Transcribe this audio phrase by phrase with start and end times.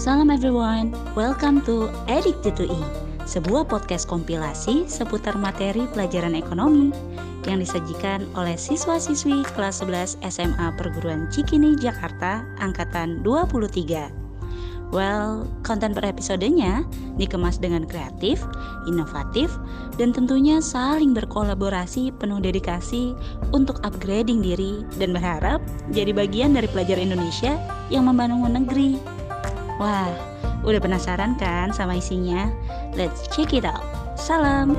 [0.00, 2.80] Salam everyone, welcome to Addicted to E,
[3.28, 6.88] sebuah podcast kompilasi seputar materi pelajaran ekonomi
[7.44, 14.88] yang disajikan oleh siswa-siswi kelas 11 SMA Perguruan Cikini Jakarta angkatan 23.
[14.88, 16.80] Well, konten per episodenya
[17.20, 18.40] dikemas dengan kreatif,
[18.88, 19.52] inovatif,
[20.00, 23.12] dan tentunya saling berkolaborasi penuh dedikasi
[23.52, 25.60] untuk upgrading diri dan berharap
[25.92, 27.52] jadi bagian dari pelajar Indonesia
[27.92, 29.19] yang membangun negeri.
[29.80, 30.12] Wah,
[30.60, 32.52] udah penasaran kan sama isinya?
[32.92, 33.80] Let's check it out.
[34.12, 34.76] Salam.